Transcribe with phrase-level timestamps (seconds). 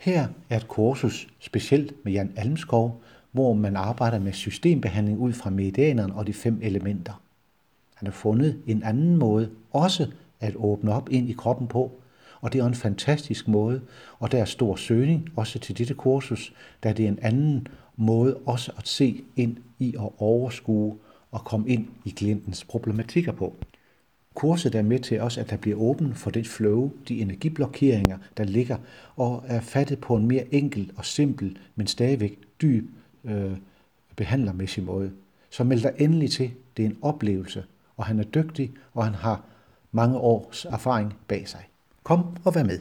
[0.00, 5.50] Her er et kursus specielt med Jan Almskov, hvor man arbejder med systembehandling ud fra
[5.50, 7.22] medianerne og de fem elementer.
[7.94, 10.06] Han har fundet en anden måde også
[10.40, 11.92] at åbne op ind i kroppen på,
[12.40, 13.80] og det er en fantastisk måde,
[14.18, 18.36] og der er stor søgning også til dette kursus, da det er en anden måde
[18.46, 20.96] også at se ind i og overskue
[21.30, 23.56] og komme ind i klientens problematikker på.
[24.34, 28.44] Kurset er med til også, at der bliver åben for det flow, de energiblokeringer, der
[28.44, 28.76] ligger,
[29.16, 32.90] og er fattet på en mere enkel og simpel, men stadigvæk dyb
[33.24, 33.56] øh,
[34.16, 35.10] behandlermæssig måde.
[35.50, 36.50] Så meld dig endelig til.
[36.76, 37.64] Det er en oplevelse,
[37.96, 39.44] og han er dygtig, og han har
[39.92, 41.68] mange års erfaring bag sig.
[42.02, 42.78] Kom og vær med.